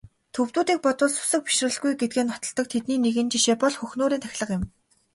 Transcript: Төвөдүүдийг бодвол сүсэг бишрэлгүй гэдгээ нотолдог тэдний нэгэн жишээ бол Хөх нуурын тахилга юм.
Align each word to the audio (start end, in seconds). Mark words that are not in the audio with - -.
Төвөдүүдийг 0.33 0.79
бодвол 0.85 1.11
сүсэг 1.15 1.41
бишрэлгүй 1.47 1.93
гэдгээ 1.99 2.23
нотолдог 2.27 2.65
тэдний 2.69 2.99
нэгэн 3.01 3.27
жишээ 3.31 3.57
бол 3.61 3.75
Хөх 3.77 3.91
нуурын 3.99 4.21
тахилга 4.23 4.53
юм. 4.57 4.63